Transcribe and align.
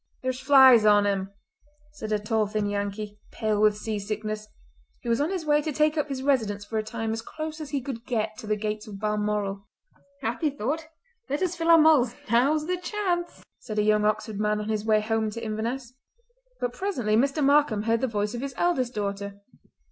"There's 0.23 0.39
flies 0.39 0.83
on 0.83 1.05
him," 1.05 1.29
said 1.91 2.11
a 2.11 2.17
tall 2.17 2.47
thin 2.47 2.65
Yankee, 2.65 3.19
pale 3.31 3.61
with 3.61 3.77
sea 3.77 3.99
sickness, 3.99 4.47
who 5.03 5.09
was 5.09 5.21
on 5.21 5.29
his 5.29 5.45
way 5.45 5.61
to 5.61 5.71
take 5.71 5.95
up 5.95 6.09
his 6.09 6.23
residence 6.23 6.65
for 6.65 6.79
a 6.79 6.83
time 6.83 7.13
as 7.13 7.21
close 7.21 7.61
as 7.61 7.69
he 7.69 7.81
could 7.83 8.03
get 8.07 8.35
to 8.39 8.47
the 8.47 8.55
gates 8.55 8.87
of 8.87 8.99
Balmoral. 8.99 9.67
"Happy 10.23 10.49
thought! 10.49 10.87
Let 11.29 11.43
us 11.43 11.55
fill 11.55 11.69
our 11.69 11.77
mulls; 11.77 12.15
now's 12.31 12.65
the 12.65 12.77
chance!" 12.77 13.43
said 13.59 13.77
a 13.77 13.83
young 13.83 14.03
Oxford 14.03 14.39
man 14.39 14.59
on 14.59 14.69
his 14.69 14.83
way 14.83 15.01
home 15.01 15.29
to 15.29 15.43
Inverness. 15.45 15.93
But 16.59 16.73
presently 16.73 17.15
Mr. 17.15 17.45
Markam 17.45 17.83
heard 17.83 18.01
the 18.01 18.07
voice 18.07 18.33
of 18.33 18.41
his 18.41 18.55
eldest 18.57 18.95
daughter. 18.95 19.39